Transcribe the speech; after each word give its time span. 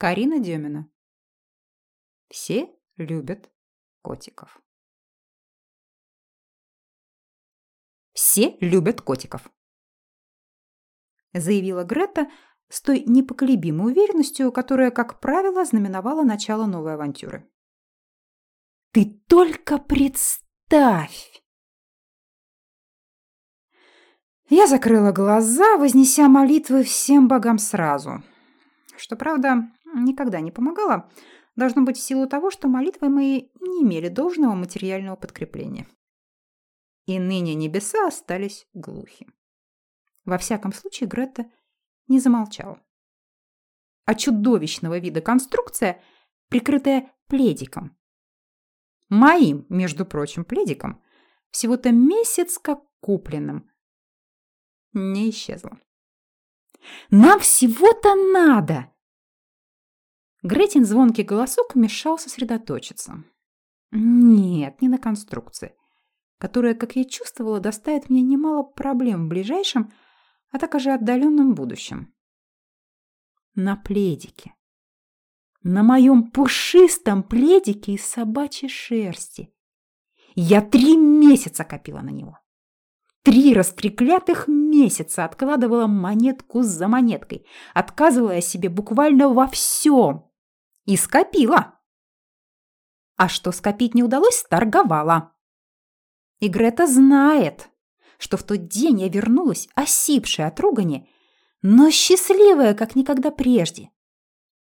Карина 0.00 0.38
Демина. 0.38 0.90
Все 2.30 2.74
любят 2.96 3.50
котиков. 4.00 4.62
Все 8.14 8.56
любят 8.60 9.02
котиков. 9.02 9.52
Заявила 11.34 11.84
Грета 11.84 12.30
с 12.70 12.80
той 12.80 13.04
непоколебимой 13.06 13.92
уверенностью, 13.92 14.50
которая, 14.52 14.90
как 14.90 15.20
правило, 15.20 15.66
знаменовала 15.66 16.22
начало 16.22 16.64
новой 16.64 16.94
авантюры. 16.94 17.46
Ты 18.92 19.04
только 19.28 19.76
представь! 19.76 21.42
Я 24.48 24.66
закрыла 24.66 25.12
глаза, 25.12 25.76
вознеся 25.76 26.26
молитвы 26.30 26.84
всем 26.84 27.28
богам 27.28 27.58
сразу. 27.58 28.22
Что, 28.96 29.16
правда, 29.16 29.70
никогда 29.94 30.40
не 30.40 30.50
помогало. 30.50 31.10
Должно 31.56 31.82
быть 31.82 31.98
в 31.98 32.02
силу 32.02 32.26
того, 32.28 32.50
что 32.50 32.68
молитвы 32.68 33.08
мои 33.08 33.48
не 33.60 33.82
имели 33.82 34.08
должного 34.08 34.54
материального 34.54 35.16
подкрепления. 35.16 35.86
И 37.06 37.18
ныне 37.18 37.54
небеса 37.54 38.06
остались 38.06 38.66
глухи. 38.72 39.26
Во 40.24 40.38
всяком 40.38 40.72
случае, 40.72 41.08
Грета 41.08 41.50
не 42.08 42.20
замолчала. 42.20 42.80
А 44.04 44.14
чудовищного 44.14 44.98
вида 44.98 45.20
конструкция, 45.20 46.00
прикрытая 46.48 47.12
пледиком, 47.26 47.96
Моим, 49.10 49.66
между 49.68 50.06
прочим, 50.06 50.44
пледиком, 50.44 51.02
всего-то 51.50 51.90
месяц 51.90 52.58
как 52.58 52.80
купленным, 53.00 53.68
не 54.92 55.30
исчезла. 55.30 55.78
«Нам 57.10 57.40
всего-то 57.40 58.14
надо!» 58.14 58.90
Гретин 60.42 60.84
звонкий 60.84 61.22
голосок 61.22 61.74
мешал 61.74 62.18
сосредоточиться. 62.18 63.24
Нет, 63.90 64.80
не 64.80 64.88
на 64.88 64.98
конструкции, 64.98 65.74
которая, 66.38 66.74
как 66.74 66.96
я 66.96 67.04
чувствовала, 67.04 67.60
доставит 67.60 68.08
мне 68.08 68.22
немало 68.22 68.62
проблем 68.62 69.26
в 69.26 69.28
ближайшем, 69.28 69.92
а 70.50 70.58
также 70.58 70.92
отдаленном 70.92 71.54
будущем. 71.54 72.14
На 73.54 73.76
пледике 73.76 74.54
на 75.62 75.82
моем 75.82 76.30
пушистом 76.30 77.22
пледике 77.22 77.92
из 77.92 78.06
собачьей 78.06 78.70
шерсти. 78.70 79.52
Я 80.34 80.62
три 80.62 80.96
месяца 80.96 81.64
копила 81.64 82.00
на 82.00 82.10
него. 82.10 82.38
Три 83.22 83.52
растреклятых 83.52 84.48
месяца 84.48 85.24
откладывала 85.26 85.86
монетку 85.86 86.62
за 86.62 86.88
монеткой, 86.88 87.46
отказывая 87.74 88.40
себе 88.40 88.70
буквально 88.70 89.28
во 89.28 89.46
всем. 89.48 90.29
И 90.84 90.96
скопила. 90.96 91.78
А 93.16 93.28
что 93.28 93.52
скопить 93.52 93.94
не 93.94 94.02
удалось, 94.02 94.42
торговала. 94.44 95.34
И 96.40 96.48
Грета 96.48 96.86
знает, 96.86 97.68
что 98.18 98.36
в 98.36 98.42
тот 98.42 98.66
день 98.68 99.00
я 99.00 99.08
вернулась 99.08 99.68
осипшая 99.74 100.48
от 100.48 100.58
ругани, 100.58 101.08
но 101.62 101.90
счастливая, 101.90 102.74
как 102.74 102.96
никогда 102.96 103.30
прежде. 103.30 103.90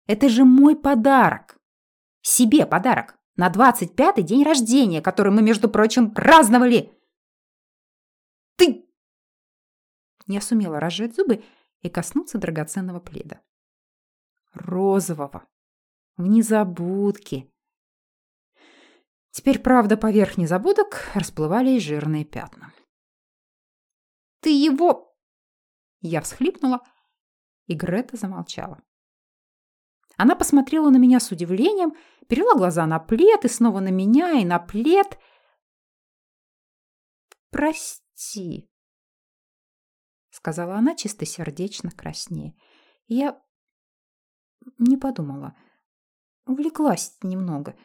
Это 0.06 0.28
же 0.28 0.44
мой 0.44 0.76
подарок. 0.76 1.56
Себе 2.20 2.66
подарок. 2.66 3.18
На 3.36 3.50
25-й 3.50 4.22
день 4.22 4.42
рождения, 4.42 5.00
который 5.00 5.32
мы, 5.32 5.42
между 5.42 5.68
прочим, 5.68 6.10
праздновали. 6.10 6.92
Ты... 8.56 8.86
Я 10.26 10.40
сумела 10.40 10.80
разжать 10.80 11.14
зубы 11.14 11.44
и 11.80 11.88
коснуться 11.88 12.38
драгоценного 12.38 13.00
пледа. 13.00 13.40
Розового. 14.52 15.48
В 16.16 16.26
незабудке. 16.26 17.50
Теперь, 19.30 19.60
правда, 19.60 19.96
поверх 19.96 20.36
незабудок 20.36 21.10
расплывались 21.14 21.82
жирные 21.82 22.24
пятна. 22.24 22.72
«Ты 24.40 24.50
его...» 24.50 25.16
Я 26.00 26.20
всхлипнула, 26.20 26.80
и 27.66 27.74
Грета 27.74 28.16
замолчала. 28.16 28.82
Она 30.16 30.36
посмотрела 30.36 30.90
на 30.90 30.98
меня 30.98 31.20
с 31.20 31.30
удивлением, 31.30 31.94
перела 32.28 32.54
глаза 32.54 32.86
на 32.86 32.98
плед 32.98 33.44
и 33.44 33.48
снова 33.48 33.80
на 33.80 33.88
меня 33.88 34.32
и 34.32 34.44
на 34.44 34.58
плед. 34.58 35.18
«Прости»,— 37.50 38.68
сказала 40.30 40.74
она 40.74 40.94
чистосердечно 40.94 41.90
краснее. 41.90 42.54
Я 43.06 43.42
не 44.78 44.96
подумала. 44.96 45.56
Увлеклась 46.46 47.16
немного. 47.22 47.76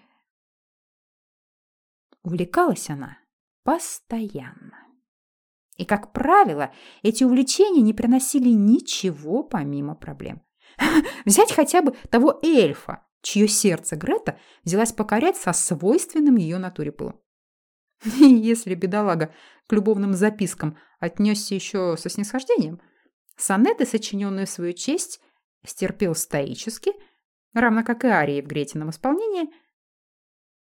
Увлекалась 2.24 2.90
она 2.90 3.20
постоянно. 3.64 4.88
И, 5.78 5.86
как 5.86 6.12
правило, 6.12 6.74
эти 7.04 7.24
увлечения 7.24 7.82
не 7.82 7.94
приносили 7.94 8.50
ничего 8.50 9.44
помимо 9.44 9.96
проблем. 9.96 10.42
Взять 11.26 11.52
хотя 11.52 11.82
бы 11.82 11.96
того 12.10 12.40
эльфа, 12.42 13.06
чье 13.22 13.48
сердце 13.48 13.96
Грета 13.96 14.40
взялась 14.64 14.92
покорять 14.92 15.38
со 15.38 15.54
свойственным 15.54 16.36
ее 16.36 16.58
натуре 16.58 16.92
пылом. 16.92 17.22
И 18.20 18.26
если 18.26 18.74
бедолага 18.74 19.34
к 19.68 19.74
любовным 19.74 20.14
запискам 20.14 20.78
отнесся 21.00 21.56
еще 21.56 21.96
со 21.98 22.10
снисхождением, 22.10 22.82
сонеты, 23.36 23.86
сочиненные 23.86 24.46
в 24.46 24.50
свою 24.50 24.74
честь, 24.74 25.20
стерпел 25.66 26.16
стоически, 26.16 26.94
равно 27.62 27.84
как 27.84 28.04
и 28.04 28.08
арии 28.08 28.42
в 28.42 28.48
Гретином 28.48 28.90
исполнении, 28.90 29.52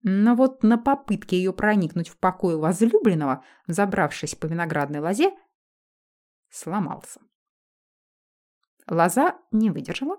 но 0.03 0.35
вот 0.35 0.63
на 0.63 0.79
попытке 0.79 1.37
ее 1.37 1.53
проникнуть 1.53 2.09
в 2.09 2.17
покой 2.19 2.57
возлюбленного, 2.57 3.45
забравшись 3.67 4.35
по 4.35 4.47
виноградной 4.47 5.01
лозе, 5.01 5.37
сломался. 6.51 7.21
Лоза 8.87 9.39
не 9.51 9.71
выдержала. 9.71 10.17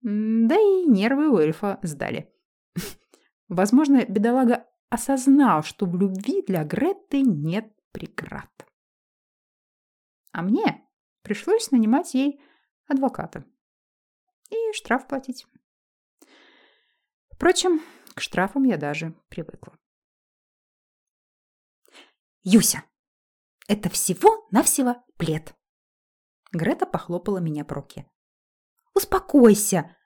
Да 0.00 0.54
и 0.54 0.84
нервы 0.86 1.28
у 1.28 1.38
эльфа 1.38 1.78
сдали. 1.82 2.32
Возможно, 3.48 4.04
бедолага 4.06 4.66
осознал, 4.90 5.62
что 5.62 5.86
в 5.86 5.96
любви 5.96 6.42
для 6.42 6.64
Гретты 6.64 7.22
нет 7.22 7.74
преград. 7.92 8.50
А 10.32 10.42
мне 10.42 10.86
пришлось 11.22 11.70
нанимать 11.70 12.14
ей 12.14 12.40
адвоката. 12.86 13.44
И 14.50 14.72
штраф 14.72 15.06
платить. 15.06 15.46
Впрочем, 17.34 17.80
к 18.14 18.20
штрафам 18.20 18.62
я 18.62 18.76
даже 18.76 19.12
привыкла. 19.28 19.76
Юся, 22.44 22.84
это 23.66 23.90
всего-навсего 23.90 25.04
плед. 25.16 25.54
Грета 26.52 26.86
похлопала 26.86 27.38
меня 27.38 27.64
по 27.64 27.74
руке. 27.74 28.08
«Успокойся! 28.94 29.96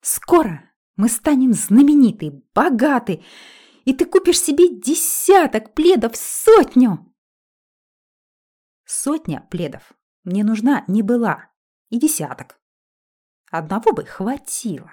Скоро 0.00 0.70
мы 0.94 1.08
станем 1.08 1.52
знамениты, 1.52 2.44
богаты, 2.54 3.24
и 3.84 3.92
ты 3.92 4.04
купишь 4.06 4.40
себе 4.40 4.68
десяток 4.68 5.74
пледов, 5.74 6.16
сотню!» 6.16 7.12
Сотня 8.84 9.46
пледов 9.50 9.92
мне 10.22 10.44
нужна 10.44 10.84
не 10.86 11.02
была, 11.02 11.50
и 11.88 11.98
десяток. 11.98 12.60
Одного 13.50 13.92
бы 13.92 14.04
хватило. 14.04 14.92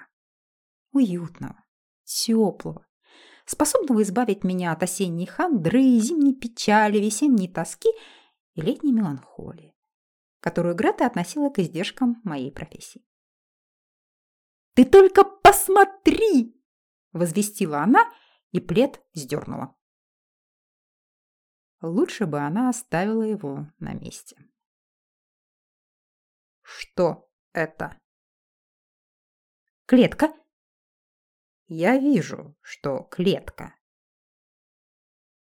Уютного, 0.92 1.63
теплого, 2.14 2.86
способного 3.46 4.02
избавить 4.02 4.44
меня 4.44 4.72
от 4.72 4.82
осенней 4.82 5.26
хандры, 5.26 5.98
зимней 5.98 6.34
печали, 6.34 6.98
весенней 6.98 7.48
тоски 7.48 7.88
и 8.54 8.60
летней 8.60 8.92
меланхолии 8.92 9.74
которую 10.44 10.74
Грета 10.74 11.06
относила 11.06 11.48
к 11.48 11.58
издержкам 11.58 12.20
моей 12.22 12.52
профессии. 12.52 13.02
«Ты 14.74 14.84
только 14.84 15.24
посмотри!»– 15.24 16.62
возвестила 17.12 17.78
она, 17.78 18.12
и 18.50 18.60
плед 18.60 19.02
сдернула. 19.14 19.74
Лучше 21.80 22.26
бы 22.26 22.40
она 22.40 22.68
оставила 22.68 23.22
его 23.22 23.72
на 23.78 23.94
месте. 23.94 24.36
«Что 26.60 27.26
это?» 27.54 27.98
«Клетка». 29.86 30.34
«Я 31.76 31.98
вижу, 31.98 32.56
что 32.60 33.02
клетка». 33.10 33.74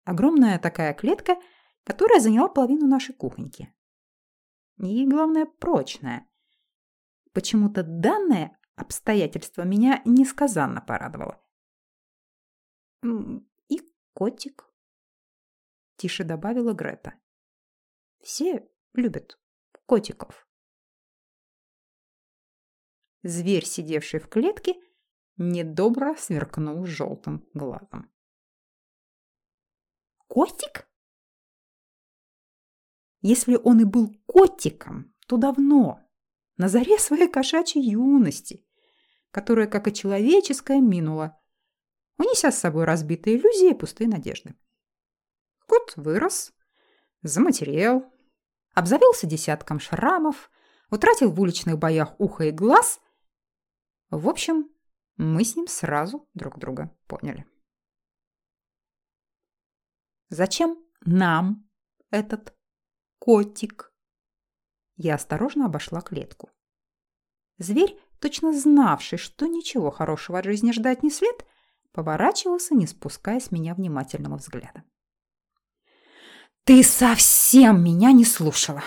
Огромная 0.06 0.58
такая 0.58 0.96
клетка, 0.96 1.36
которая 1.84 2.20
заняла 2.20 2.48
половину 2.48 2.88
нашей 2.88 3.14
кухоньки. 3.14 3.72
И, 4.78 5.06
главное, 5.06 5.46
прочная. 5.46 6.28
Почему-то 7.32 7.84
данное 7.84 8.60
обстоятельство 8.76 9.62
меня 9.62 10.02
несказанно 10.04 10.82
порадовало. 10.82 11.40
«И 13.68 13.82
котик»,– 14.14 14.68
тише 15.96 16.24
добавила 16.24 16.74
Грета. 16.74 17.14
«Все 18.20 18.68
любят 18.94 19.40
котиков». 19.86 20.48
зверь, 23.22 23.66
сидевший 23.66 24.20
в 24.20 24.28
клетке, 24.28 24.76
недобро 25.38 26.16
сверкнул 26.16 26.86
желтым 26.86 27.48
глазом. 27.54 28.12
«Котик?» 30.28 30.88
Если 33.22 33.56
он 33.56 33.82
и 33.82 33.86
был 33.86 34.16
котиком, 34.26 35.14
то 35.28 35.38
давно, 35.38 36.00
на 36.58 36.70
заре 36.70 37.00
своей 37.00 37.28
кошачьей 37.28 37.92
юности, 37.92 38.66
которая, 39.32 39.68
как 39.68 39.88
и 39.88 39.94
человеческая, 39.94 40.80
минула, 40.80 41.40
унеся 42.18 42.52
с 42.52 42.60
собой 42.60 42.86
разбитые 42.86 43.38
иллюзии 43.38 43.72
и 43.72 43.78
пустые 43.78 44.08
надежды. 44.08 44.56
Кот 45.68 45.94
вырос, 45.96 46.54
заматерел, 47.24 48.06
обзавелся 48.74 49.26
десятком 49.26 49.80
шрамов, 49.80 50.52
утратил 50.92 51.32
в 51.32 51.42
уличных 51.42 51.80
боях 51.80 52.14
ухо 52.20 52.46
и 52.46 52.52
глаз. 52.52 53.00
В 54.12 54.30
общем, 54.30 54.70
мы 55.18 55.44
с 55.44 55.56
ним 55.56 55.68
сразу 55.68 56.28
друг 56.34 56.58
друга 56.60 56.96
поняли. 57.08 57.46
Зачем 60.30 60.78
нам 61.02 61.70
этот 62.10 62.56
котик. 63.20 63.94
Я 64.98 65.16
осторожно 65.16 65.66
обошла 65.66 66.02
клетку. 66.02 66.50
Зверь, 67.58 68.00
точно 68.20 68.54
знавший, 68.54 69.18
что 69.18 69.48
ничего 69.48 69.92
хорошего 69.92 70.40
от 70.40 70.46
жизни 70.46 70.72
ждать 70.72 71.04
не 71.04 71.10
след, 71.10 71.46
поворачивался, 71.92 72.76
не 72.76 72.88
спуская 72.88 73.40
с 73.40 73.52
меня 73.52 73.74
внимательного 73.76 74.38
взгляда. 74.38 74.84
«Ты 76.64 76.84
совсем 76.84 77.84
меня 77.84 78.12
не 78.12 78.26
слушала!» 78.26 78.84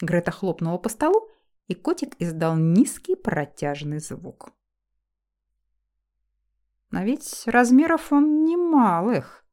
Грета 0.00 0.30
хлопнула 0.30 0.78
по 0.78 0.88
столу, 0.88 1.28
и 1.68 1.74
котик 1.74 2.14
издал 2.18 2.56
низкий 2.56 3.14
протяжный 3.14 4.00
звук. 4.00 4.52
А 6.90 7.04
ведь 7.04 7.46
размеров 7.46 8.12
он 8.12 8.44
немалых. 8.44 9.44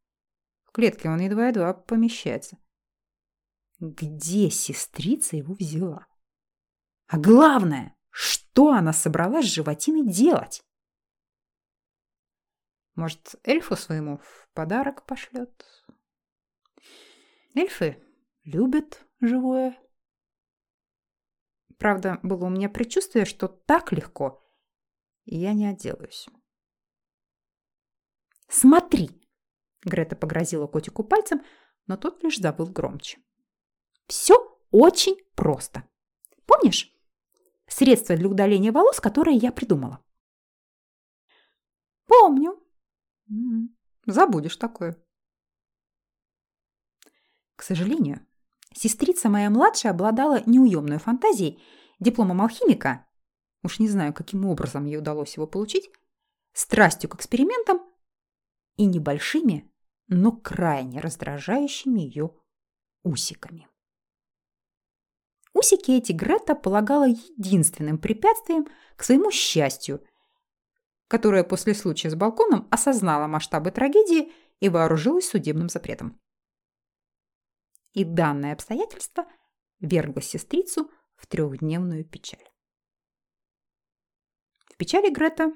В 0.63 0.71
клетке 0.71 1.09
он 1.09 1.19
едва-едва 1.19 1.73
помещается. 1.73 2.57
Где 3.79 4.49
сестрица 4.49 5.35
его 5.35 5.53
взяла? 5.53 6.07
А 7.07 7.19
главное, 7.19 7.95
что 8.09 8.71
она 8.71 8.93
собралась 8.93 9.45
с 9.45 9.53
животиной 9.53 10.07
делать? 10.07 10.63
Может, 12.95 13.35
эльфу 13.43 13.75
своему 13.75 14.17
в 14.19 14.49
подарок 14.53 15.05
пошлет? 15.05 15.65
Эльфы 17.53 18.01
любят 18.43 19.05
живое. 19.19 19.77
Правда, 21.77 22.19
было 22.23 22.45
у 22.45 22.49
меня 22.49 22.69
предчувствие, 22.69 23.25
что 23.25 23.49
так 23.49 23.91
легко 23.91 24.49
я 25.25 25.53
не 25.53 25.67
отделаюсь. 25.67 26.27
«Смотри!» 28.47 29.09
Грета 29.83 30.15
погрозила 30.15 30.68
котику 30.68 31.03
пальцем, 31.03 31.44
но 31.88 31.97
тот 31.97 32.24
лишь 32.24 32.39
забыл 32.39 32.68
громче. 32.68 33.19
Все 34.07 34.36
очень 34.71 35.18
просто. 35.36 35.83
Помнишь? 36.45 36.92
Средство 37.68 38.15
для 38.15 38.27
удаления 38.27 38.71
волос, 38.71 39.00
которое 39.00 39.36
я 39.36 39.51
придумала. 39.51 40.03
Помню. 42.06 42.62
Забудешь 44.06 44.57
такое. 44.57 45.01
К 47.56 47.63
сожалению, 47.63 48.25
сестрица 48.74 49.30
моя 49.30 49.50
младшая 49.50 49.94
обладала 49.94 50.44
неуемной 50.45 51.00
фантазией, 51.00 51.63
дипломом 52.00 52.41
алхимика, 52.41 53.07
уж 53.63 53.80
не 53.80 53.88
знаю, 53.88 54.13
каким 54.13 54.45
образом 54.45 54.86
ей 54.86 54.98
удалось 54.98 55.38
его 55.38 55.48
получить, 55.48 55.89
страстью 56.53 57.09
к 57.09 57.15
экспериментам 57.15 57.81
и 58.77 58.86
небольшими, 58.86 59.72
но 60.07 60.31
крайне 60.31 61.00
раздражающими 61.00 62.01
ее 62.01 62.31
усиками. 63.04 63.68
Усики 65.54 65.92
эти 65.92 66.12
Грета 66.12 66.54
полагала 66.54 67.07
единственным 67.07 67.98
препятствием 67.98 68.68
к 68.98 69.04
своему 69.04 69.31
счастью, 69.31 70.06
которое 71.07 71.44
после 71.44 71.74
случая 71.74 72.10
с 72.10 72.16
балконом 72.16 72.68
осознала 72.72 73.27
масштабы 73.27 73.72
трагедии 73.72 74.33
и 74.60 74.69
вооружилась 74.69 75.30
судебным 75.30 75.69
запретом. 75.69 76.19
И 77.94 78.04
данное 78.04 78.54
обстоятельство 78.54 79.25
вергло 79.80 80.22
сестрицу 80.22 80.92
в 81.16 81.27
трехдневную 81.27 82.04
печаль. 82.04 82.44
В 84.74 84.75
печали 84.75 85.10
Грета 85.10 85.54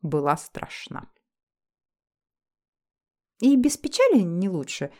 была 0.00 0.36
страшна. 0.38 1.10
И 3.40 3.56
без 3.56 3.76
печали 3.76 4.20
не 4.20 4.48
лучше. 4.48 4.90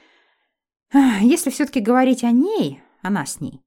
Если 0.93 1.51
все-таки 1.51 1.81
говорить 1.81 2.23
о 2.25 2.31
ней, 2.31 2.83
она 3.03 3.27
с 3.27 3.41
ней, 3.41 3.63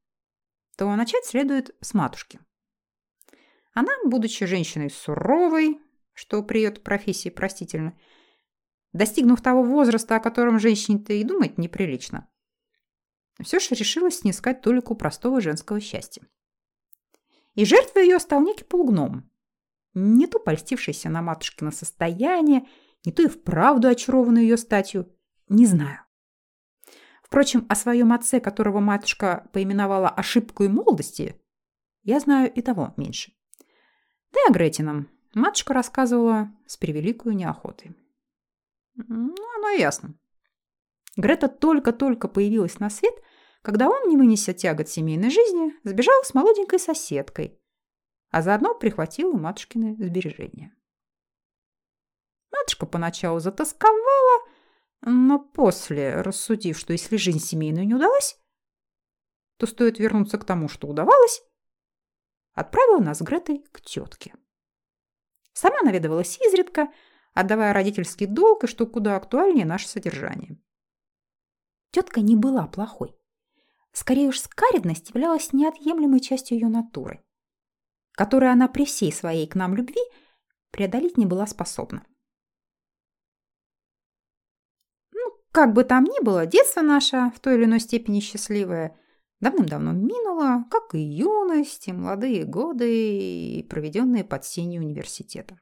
то 0.77 0.95
начать 0.95 1.25
следует 1.25 1.75
с 1.81 1.93
матушки. 1.93 2.39
Она, 3.73 3.91
будучи 4.05 4.45
женщиной 4.45 4.89
суровой, 4.89 5.79
что 6.13 6.43
при 6.43 6.59
ее 6.59 6.71
профессии 6.71 7.29
простительно, 7.29 7.97
достигнув 8.93 9.41
того 9.41 9.63
возраста, 9.63 10.15
о 10.15 10.19
котором 10.19 10.59
женщине-то 10.59 11.13
и 11.13 11.23
думать 11.23 11.57
неприлично, 11.57 12.29
все 13.41 13.59
же 13.59 13.75
решила 13.75 14.11
снискать 14.11 14.61
толику 14.61 14.95
простого 14.95 15.39
женского 15.41 15.79
счастья. 15.79 16.23
И 17.55 17.65
жертвой 17.65 18.03
ее 18.03 18.19
стал 18.19 18.41
некий 18.41 18.63
полугном, 18.63 19.29
не 19.93 20.27
то 20.27 20.39
польстившийся 20.39 21.09
на 21.09 21.21
матушкино 21.21 21.71
состояние, 21.71 22.67
не 23.05 23.11
то 23.11 23.23
и 23.23 23.27
вправду 23.27 23.87
очарованный 23.87 24.43
ее 24.43 24.57
статью, 24.57 25.07
не 25.47 25.65
знаю. 25.65 25.99
Впрочем, 27.23 27.65
о 27.69 27.75
своем 27.75 28.11
отце, 28.11 28.39
которого 28.39 28.79
матушка 28.79 29.49
поименовала 29.53 30.09
ошибкой 30.09 30.67
молодости, 30.67 31.39
я 32.03 32.19
знаю 32.19 32.51
и 32.51 32.61
того 32.61 32.93
меньше. 32.97 33.33
Да 34.31 34.39
и 34.47 34.49
о 34.49 34.53
Гретином 34.53 35.09
матушка 35.33 35.73
рассказывала 35.73 36.51
с 36.65 36.77
превеликой 36.77 37.35
неохотой. 37.35 37.95
Ну, 38.95 39.35
оно 39.57 39.69
и 39.69 39.79
ясно. 39.79 40.15
Грета 41.15 41.49
только-только 41.49 42.27
появилась 42.27 42.79
на 42.79 42.89
свет, 42.89 43.13
когда 43.61 43.89
он, 43.89 44.09
не 44.09 44.17
вынеся 44.17 44.53
тягот 44.53 44.89
семейной 44.89 45.29
жизни, 45.29 45.73
сбежал 45.83 46.23
с 46.23 46.33
молоденькой 46.33 46.79
соседкой, 46.79 47.59
а 48.31 48.41
заодно 48.41 48.73
прихватил 48.73 49.33
матушкины 49.33 49.95
сбережения. 49.95 50.73
Матушка 52.51 52.85
поначалу 52.85 53.39
затасковала, 53.39 54.47
но 55.01 55.39
после, 55.39 56.21
рассудив, 56.21 56.77
что 56.77 56.93
если 56.93 57.17
жизнь 57.17 57.39
семейную 57.39 57.87
не 57.87 57.95
удалась, 57.95 58.39
то 59.57 59.67
стоит 59.67 59.99
вернуться 59.99 60.37
к 60.37 60.45
тому, 60.45 60.67
что 60.69 60.87
удавалось, 60.87 61.43
отправила 62.53 62.99
нас 62.99 63.19
с 63.19 63.21
Гретой 63.21 63.63
к 63.71 63.81
тетке. 63.81 64.33
Сама 65.53 65.81
наведывалась 65.81 66.39
изредка, 66.39 66.91
отдавая 67.33 67.73
родительский 67.73 68.25
долг 68.25 68.63
и 68.63 68.67
что 68.67 68.85
куда 68.85 69.15
актуальнее 69.15 69.65
наше 69.65 69.87
содержание. 69.87 70.57
Тетка 71.91 72.21
не 72.21 72.35
была 72.35 72.67
плохой. 72.67 73.15
Скорее 73.91 74.29
уж 74.29 74.39
скаридность 74.39 75.09
являлась 75.09 75.51
неотъемлемой 75.51 76.19
частью 76.19 76.57
ее 76.57 76.67
натуры, 76.67 77.23
которую 78.11 78.51
она 78.51 78.67
при 78.67 78.85
всей 78.85 79.11
своей 79.11 79.47
к 79.47 79.55
нам 79.55 79.75
любви 79.75 80.01
преодолеть 80.71 81.17
не 81.17 81.25
была 81.25 81.47
способна. 81.47 82.05
Как 85.51 85.73
бы 85.73 85.83
там 85.83 86.03
ни 86.03 86.23
было, 86.23 86.45
детство 86.45 86.81
наше, 86.81 87.31
в 87.35 87.39
той 87.39 87.55
или 87.55 87.65
иной 87.65 87.79
степени 87.79 88.19
счастливое, 88.19 88.95
давным-давно 89.39 89.93
минуло, 89.93 90.65
как 90.69 90.93
и 90.93 90.99
юность, 90.99 91.87
и 91.87 91.93
молодые 91.93 92.43
годы, 92.43 93.65
проведенные 93.69 94.23
под 94.23 94.45
сенью 94.45 94.81
университета. 94.81 95.59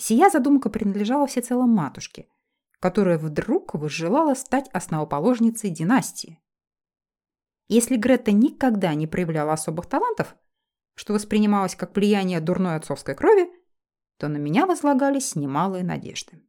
Сия 0.00 0.30
задумка 0.30 0.70
принадлежала 0.70 1.26
всецело 1.26 1.66
матушке, 1.66 2.26
которая 2.80 3.18
вдруг 3.18 3.74
возжелала 3.74 4.34
стать 4.34 4.68
основоположницей 4.72 5.70
династии. 5.70 6.40
Если 7.68 7.96
Грета 7.96 8.32
никогда 8.32 8.94
не 8.94 9.06
проявляла 9.06 9.52
особых 9.52 9.86
талантов, 9.86 10.34
что 10.94 11.12
воспринималось 11.12 11.76
как 11.76 11.94
влияние 11.94 12.40
дурной 12.40 12.76
отцовской 12.76 13.14
крови, 13.14 13.50
то 14.18 14.28
на 14.28 14.36
меня 14.36 14.66
возлагались 14.66 15.36
немалые 15.36 15.84
надежды. 15.84 16.42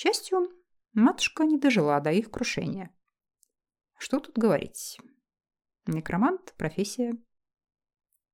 Счастью, 0.00 0.48
матушка 0.92 1.42
не 1.44 1.58
дожила 1.58 1.98
до 1.98 2.12
их 2.12 2.30
крушения. 2.30 2.94
Что 3.98 4.20
тут 4.20 4.38
говорить? 4.38 4.96
Некромант– 5.86 6.54
профессия 6.56 7.16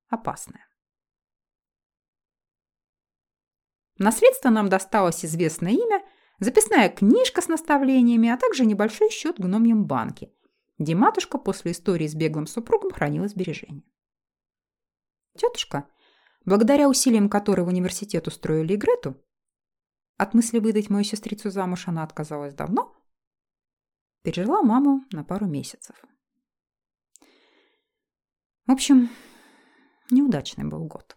опасная. 0.08 0.68
Наследство 3.96 4.50
нам 4.50 4.68
досталось 4.68 5.24
известное 5.24 5.72
имя, 5.72 6.06
записная 6.38 6.90
книжка 6.90 7.40
с 7.40 7.48
наставлениями, 7.48 8.28
а 8.28 8.36
также 8.36 8.66
небольшой 8.66 9.08
счет 9.08 9.38
в 9.38 9.42
гномьем 9.42 9.86
банке, 9.86 10.34
где 10.76 10.94
матушка 10.94 11.38
после 11.38 11.72
истории 11.72 12.06
с 12.06 12.14
беглым 12.14 12.46
супругом 12.46 12.90
хранила 12.90 13.26
сбережения. 13.26 13.84
Тетушка, 15.34 15.88
благодаря 16.44 16.90
усилиям 16.90 17.30
которой 17.30 17.62
в 17.62 17.68
университет 17.68 18.26
устроили 18.26 18.76
Грету, 18.76 19.23
от 20.16 20.34
мысли 20.34 20.58
выдать 20.58 20.90
мою 20.90 21.04
сестрицу 21.04 21.50
замуж 21.50 21.88
она 21.88 22.02
отказалась 22.02 22.54
давно, 22.54 22.94
пережила 24.22 24.62
маму 24.62 25.04
на 25.12 25.24
пару 25.24 25.46
месяцев. 25.46 25.96
В 28.66 28.72
общем, 28.72 29.10
неудачный 30.10 30.64
был 30.64 30.84
год. 30.86 31.16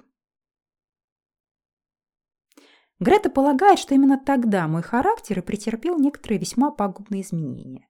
Грета 2.99 3.29
полагает, 3.29 3.77
что 3.77 3.93
именно 3.93 4.17
тогда 4.17 4.67
мой 4.67 4.81
характер 4.81 5.39
и 5.39 5.41
претерпел 5.41 5.99
некоторые 5.99 6.39
весьма 6.39 6.71
пагубные 6.71 7.21
изменения. 7.21 7.87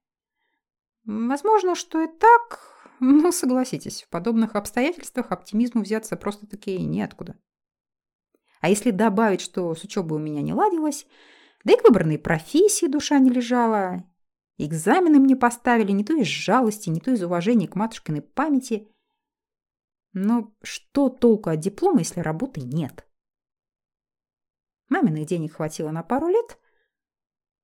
Возможно, 1.06 1.76
что 1.76 2.02
и 2.02 2.08
так, 2.08 2.60
но 3.00 3.32
согласитесь, 3.32 4.04
в 4.04 4.10
подобных 4.10 4.56
обстоятельствах 4.56 5.32
оптимизму 5.32 5.82
взяться 5.82 6.18
просто-таки 6.18 6.78
неоткуда. 6.78 7.40
А 8.68 8.70
если 8.70 8.92
добавить, 8.92 9.40
что 9.40 9.74
с 9.76 9.86
учебой 9.86 10.20
у 10.20 10.22
меня 10.22 10.42
не 10.42 10.54
ладилось, 10.54 11.08
да 11.64 11.72
и 11.72 11.78
к 11.78 11.86
выбранной 11.86 12.20
профессии 12.20 12.88
душа 12.88 13.18
не 13.18 13.30
лежала, 13.30 14.04
экзамены 14.58 15.20
мне 15.20 15.38
поставили 15.38 15.94
не 15.94 16.04
то 16.04 16.14
из 16.14 16.28
жалости, 16.28 16.90
не 16.90 17.00
то 17.00 17.12
из 17.12 17.24
уважения 17.24 17.70
к 17.70 17.76
матушкиной 17.76 18.22
памяти. 18.22 18.94
Но 20.12 20.54
что 20.64 21.08
толку 21.08 21.50
от 21.50 21.62
диплома, 21.62 22.00
если 22.00 22.20
работы 22.20 22.60
нет? 22.60 23.08
Маминых 24.90 25.28
денег 25.28 25.54
хватило 25.54 25.92
на 25.92 26.04
пару 26.04 26.28
лет. 26.28 26.60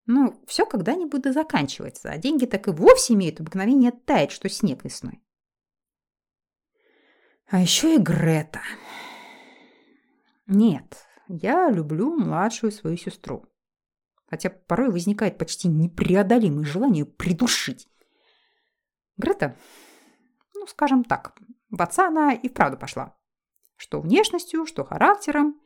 Ну, 0.05 0.41
все 0.47 0.65
когда-нибудь 0.65 1.21
да 1.21 1.33
заканчивается, 1.33 2.11
а 2.11 2.17
деньги 2.17 2.45
так 2.45 2.69
и 2.69 2.71
вовсе 2.71 3.15
имеют 3.15 3.41
обыкновение 3.41 3.91
таять, 3.91 4.31
что 4.31 4.47
снег 4.47 4.85
весной. 4.85 5.21
А 7.47 7.59
еще 7.59 7.95
и 7.95 7.97
Грета. 7.97 8.61
Нет, 10.45 11.05
я 11.27 11.69
люблю 11.69 12.15
младшую 12.15 12.71
свою 12.71 12.97
сестру. 12.97 13.45
Хотя 14.27 14.49
порой 14.49 14.89
возникает 14.89 15.37
почти 15.37 15.67
непреодолимое 15.67 16.65
желание 16.65 17.05
придушить. 17.05 17.87
Грета, 19.17 19.57
ну, 20.53 20.65
скажем 20.67 21.03
так, 21.03 21.37
в 21.69 21.81
отца 21.81 22.07
она 22.07 22.33
и 22.33 22.49
вправду 22.49 22.77
пошла. 22.77 23.15
Что 23.75 24.01
внешностью, 24.01 24.65
что 24.65 24.83
характером 24.83 25.59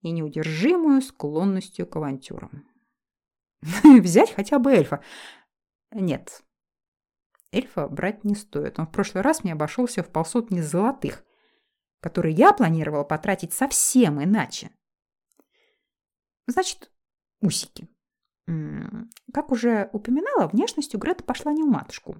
и 0.00 0.10
неудержимую 0.10 1.02
склонностью 1.02 1.86
к 1.86 1.96
авантюрам. 1.96 2.66
Взять 3.82 4.34
хотя 4.34 4.58
бы 4.58 4.72
эльфа. 4.72 5.02
Нет, 5.92 6.42
эльфа 7.52 7.88
брать 7.88 8.24
не 8.24 8.34
стоит. 8.34 8.78
Он 8.78 8.86
в 8.86 8.92
прошлый 8.92 9.22
раз 9.22 9.44
мне 9.44 9.52
обошелся 9.52 10.02
в 10.02 10.08
полсотни 10.08 10.60
золотых, 10.60 11.24
которые 12.02 12.34
я 12.34 12.52
планировала 12.52 13.04
потратить 13.04 13.54
совсем 13.54 14.22
иначе. 14.22 14.70
Значит, 16.46 16.90
усики. 17.40 17.88
Как 19.32 19.50
уже 19.50 19.88
упоминала, 19.94 20.48
внешностью 20.48 21.00
Грета 21.00 21.24
пошла 21.24 21.52
не 21.52 21.62
в 21.62 21.66
матушку, 21.66 22.16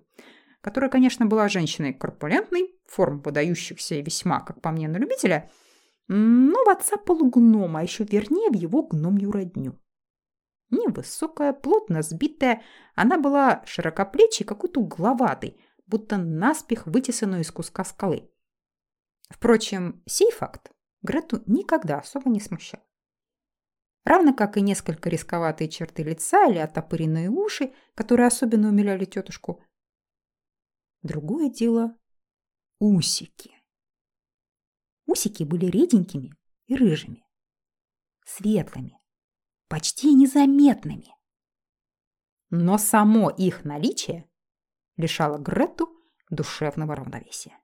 которая, 0.63 0.89
конечно, 0.89 1.27
была 1.27 1.49
женщиной 1.49 1.93
корпулентной, 1.93 2.75
форм 2.87 3.21
выдающихся 3.21 3.97
весьма, 3.97 4.41
как 4.41 4.63
по 4.63 4.71
мне, 4.71 4.89
на 4.89 4.97
любителя– 4.97 5.51
но 6.09 6.65
в 6.65 6.69
отца 6.69 6.97
полугнома, 6.97 7.81
а 7.81 7.83
еще 7.83 8.05
вернее 8.05 8.51
в 8.51 8.55
его 8.55 8.83
гномью 8.83 9.31
родню. 9.31 9.79
Невысокая, 10.71 11.53
плотно 11.53 12.03
сбитая, 12.03 12.63
она 12.95 13.19
была 13.19 13.63
широкоплечей, 13.67 14.47
какой-то 14.47 14.81
угловатой, 14.81 15.61
будто 15.87 16.17
наспех 16.17 16.87
вытесанную 16.87 17.43
из 17.43 17.51
куска 17.51 17.85
скалы. 17.85 18.31
Впрочем, 19.33 20.03
сей 20.07 20.31
факт 20.31 20.73
Грету 21.01 21.43
никогда 21.47 21.99
особо 21.99 22.29
не 22.29 22.39
смущал. 22.39 22.81
Равно 24.05 24.35
как 24.35 24.57
и 24.57 24.61
несколько 24.61 25.09
рисковатые 25.09 25.69
черты 25.69 26.03
лица 26.03 26.47
или 26.49 26.59
отопыренные 26.59 27.31
уши, 27.31 27.73
которые 27.95 28.27
особенно 28.27 28.69
умиляли 28.69 29.05
тетушку. 29.05 29.65
Другое 31.03 31.51
дело– 31.51 31.97
усики. 32.79 33.53
Усики 35.07 35.45
были 35.45 35.67
реденькими 35.67 36.37
и 36.67 36.77
рыжими, 36.77 37.25
светлыми, 38.25 39.01
почти 39.69 40.15
незаметными. 40.15 41.09
Но 42.51 42.77
само 42.77 43.31
их 43.31 43.65
наличие 43.65 44.29
лишало 44.97 45.39
Грету 45.39 45.89
душевного 46.29 46.95
равновесия. 46.95 47.62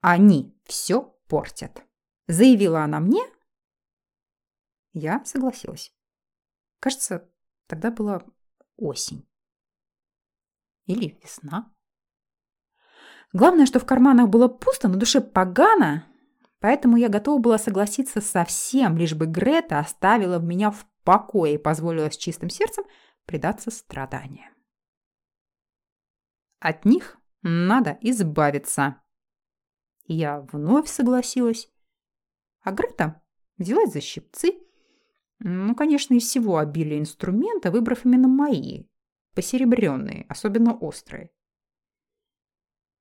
«Они 0.00 0.56
все 0.64 1.02
портят»,— 1.28 1.84
заявила 2.28 2.82
она 2.82 3.00
мне. 3.00 3.22
Я 4.92 5.24
согласилась. 5.24 5.92
Кажется, 6.80 7.28
тогда 7.66 7.90
была 7.90 8.22
осень. 8.76 9.28
Или 10.86 11.18
весна. 11.22 11.72
Главное, 13.32 13.66
что 13.66 13.80
в 13.80 13.84
карманах 13.84 14.28
было 14.28 14.48
пусто, 14.48 14.88
на 14.88 14.96
душе 14.96 15.20
погано, 15.20 16.06
поэтому 16.60 16.96
я 16.96 17.08
готова 17.08 17.40
была 17.40 17.58
согласиться 17.58 18.20
со 18.20 18.44
всем, 18.44 18.96
лишь 18.96 19.14
бы 19.14 19.26
Грета 19.26 19.78
оставила 19.78 20.38
меня 20.38 20.70
в 20.70 20.86
покое 21.04 21.54
и 21.54 21.58
позволила 21.58 22.10
с 22.10 22.16
чистым 22.16 22.50
сердцем 22.50 22.84
предаться 23.26 23.70
страданиям. 23.70 24.54
От 26.60 26.84
них 26.84 27.18
надо 27.42 27.98
избавиться. 28.00 29.02
Я 30.06 30.40
вновь 30.40 30.88
согласилась. 30.88 31.70
А 32.60 32.72
Грета 32.72 33.22
взялась 33.58 33.92
за 33.92 34.00
щипцы. 34.00 34.58
Ну, 35.38 35.74
конечно, 35.74 36.14
из 36.14 36.24
всего 36.24 36.58
обилия 36.58 36.98
инструмента, 36.98 37.70
выбрав 37.70 38.04
именно 38.04 38.28
мои, 38.28 38.84
посеребренные, 39.34 40.24
особенно 40.28 40.74
острые. 40.76 41.30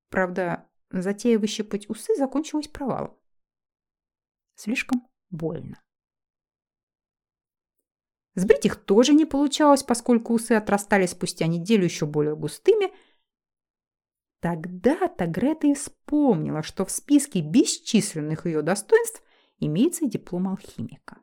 Правда, 0.09 0.67
затея 0.91 1.39
выщипать 1.39 1.89
усы 1.89 2.15
закончилась 2.15 2.67
провалом. 2.67 3.17
Слишком 4.55 5.07
больно. 5.29 5.81
Сбрить 8.35 8.65
их 8.65 8.75
тоже 8.75 9.13
не 9.13 9.25
получалось, 9.25 9.83
поскольку 9.83 10.33
усы 10.33 10.53
отрастали 10.53 11.05
спустя 11.05 11.47
неделю 11.47 11.85
еще 11.85 12.05
более 12.05 12.35
густыми. 12.35 12.93
Тогда-то 14.45 15.25
Грета 15.25 15.65
и 15.65 15.73
вспомнила, 15.73 16.61
что 16.61 16.85
в 16.85 16.91
списке 16.91 17.41
бесчисленных 17.41 18.45
ее 18.45 18.61
достоинств 18.61 19.23
имеется 19.57 20.05
диплом 20.05 20.47
алхимика. 20.47 21.17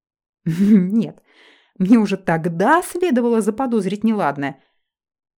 Нет, 0.46 1.22
мне 1.78 1.98
уже 1.98 2.16
тогда 2.16 2.80
следовало 2.80 3.42
заподозрить 3.42 4.02
неладное. 4.02 4.64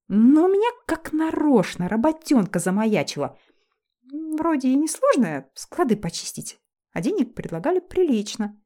Но 0.07 0.45
у 0.45 0.49
меня 0.49 0.71
как 0.87 1.12
нарочно 1.12 1.88
работенка 1.88 2.61
замаячила. 2.61 3.37
Вроде 4.12 4.69
и 4.69 4.76
несложная, 4.76 5.50
склады 5.55 5.97
почистить. 5.97 6.61
А 6.93 7.00
денег 7.00 7.35
предлагали 7.35 7.81
прилично. 7.81 8.57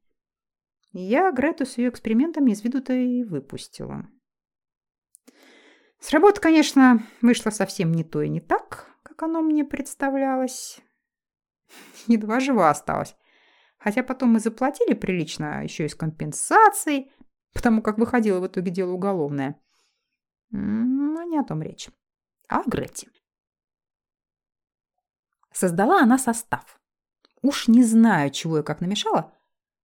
Я 0.93 1.33
Грету 1.33 1.65
с 1.65 1.79
ее 1.79 1.89
экспериментами 1.89 2.51
из 2.51 2.63
виду-то 2.63 2.93
и 2.93 3.25
выпустила. 3.25 4.07
С 6.05 6.11
работы, 6.13 6.39
конечно, 6.39 7.03
вышло 7.23 7.49
совсем 7.49 7.91
не 7.91 8.05
то 8.05 8.21
и 8.21 8.29
не 8.29 8.39
так, 8.39 8.95
как 9.03 9.23
оно 9.23 9.41
мне 9.41 9.65
представлялось. 9.65 10.79
Едва 12.07 12.41
жива 12.41 12.69
осталась. 12.69 13.17
Хотя 13.79 14.03
потом 14.03 14.35
мы 14.35 14.39
заплатили 14.39 14.93
прилично, 14.93 15.65
еще 15.65 15.87
и 15.87 15.89
с 15.89 15.95
компенсацией, 15.95 17.11
потому 17.55 17.81
как 17.81 17.97
выходило 17.97 18.39
в 18.39 18.47
итоге 18.47 18.71
дело 18.71 18.93
уголовное. 18.93 19.59
Но 20.51 21.23
не 21.23 21.39
о 21.39 21.43
том 21.43 21.63
речь, 21.63 21.89
а 22.51 22.61
о 22.61 22.69
Грете. 22.69 23.09
Создала 25.53 26.01
она 26.01 26.19
состав. 26.19 26.83
Уж 27.41 27.67
не 27.67 27.83
знаю, 27.83 28.29
чего 28.29 28.59
я 28.59 28.63
как 28.63 28.83
намешала. 28.83 29.33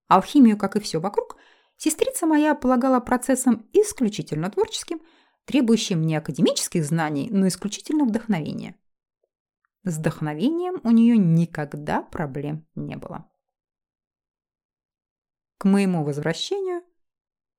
Алхимию, 0.07 0.59
как 0.59 0.77
и 0.77 0.81
все 0.81 1.01
вокруг, 1.01 1.39
сестрица 1.79 2.27
моя 2.27 2.55
полагала 2.55 3.01
процессом 3.01 3.71
исключительно 3.73 4.51
творческим, 4.51 5.01
требующим 5.45 6.03
не 6.03 6.17
академических 6.17 6.85
знаний, 6.85 7.29
но 7.31 7.49
исключительно 7.49 8.05
вдохновения. 8.05 8.77
С 9.85 9.99
вдохновением 9.99 10.81
у 10.85 10.91
нее 10.91 11.17
никогда 11.17 12.03
проблем 12.03 12.67
не 12.75 12.97
было. 12.97 13.31
К 15.59 15.65
моему 15.65 16.05
возвращению 16.05 16.83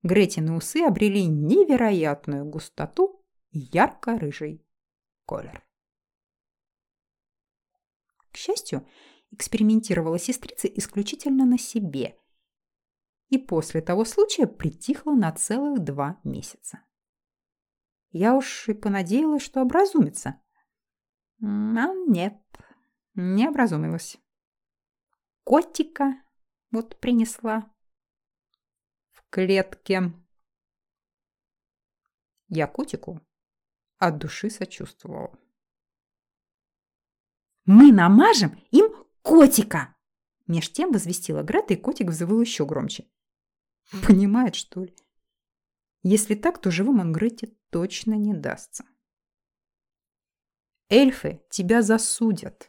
Гретины 0.04 0.54
усы 0.54 0.78
обрели 0.78 1.26
невероятную 1.26 2.46
густоту 2.46 3.24
и 3.52 3.60
ярко-рыжий 3.60 4.66
колер. 5.26 5.64
К 8.32 8.38
счастью, 8.38 8.88
экспериментировала 9.30 10.18
сестрица 10.18 10.68
исключительно 10.68 11.46
на 11.46 11.58
себе 11.58 12.18
и 13.30 13.38
после 13.38 13.82
того 13.82 14.04
случая 14.04 14.48
притихла 14.48 15.12
на 15.12 15.32
целых 15.32 15.80
два 15.84 16.20
месяца. 16.24 16.84
Я 18.12 18.36
уж 18.36 18.68
и 18.68 18.74
понадеялась, 18.74 19.41
что 19.41 19.62
образумится. 19.62 20.41
А 21.41 21.94
нет, 22.08 22.38
Не 23.15 23.48
образумилась. 23.48 24.18
Котика 25.44 26.22
вот 26.72 27.00
принесла. 27.00 27.72
В 29.12 29.24
клетке. 29.30 30.13
Я 32.48 32.68
котику 32.68 33.22
от 33.98 34.18
души 34.18 34.50
сочувствовала. 34.50 35.38
«Мы 37.65 37.91
намажем 37.91 38.60
им 38.72 38.88
котика!» 39.22 39.96
Меж 40.48 40.72
тем 40.72 40.91
возвестила 40.91 41.44
Грета, 41.44 41.75
и 41.75 41.77
котик 41.77 42.10
взвыл 42.10 42.41
еще 42.41 42.65
громче. 42.65 43.08
Понимает, 44.06 44.56
что 44.56 44.84
ли? 44.84 44.96
Если 46.03 46.36
так, 46.36 46.60
то 46.60 46.72
живым 46.72 47.00
он 47.00 47.12
Грете 47.12 47.53
точно 47.70 48.13
не 48.13 48.34
дастся. 48.34 48.86
Эльфы 50.89 51.41
тебя 51.50 51.81
засудят. 51.81 52.67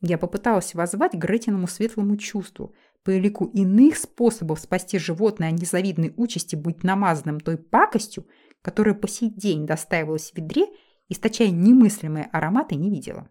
Я 0.00 0.18
попыталась 0.18 0.74
воззвать 0.74 1.14
Гретиному 1.14 1.66
светлому 1.66 2.16
чувству, 2.16 2.74
по 3.04 3.16
элику 3.16 3.46
иных 3.46 3.96
способов 3.96 4.60
спасти 4.60 4.98
животное 4.98 5.50
от 5.50 5.60
незавидной 5.60 6.12
участи 6.16 6.56
быть 6.56 6.82
намазанным 6.82 7.38
той 7.38 7.58
пакостью, 7.58 8.26
которая 8.62 8.94
по 8.94 9.06
сей 9.06 9.30
день 9.30 9.66
достаивалась 9.66 10.30
в 10.30 10.36
ведре, 10.36 10.66
источая 11.08 11.50
немыслимые 11.50 12.26
ароматы, 12.32 12.74
не 12.76 12.90
видела. 12.90 13.30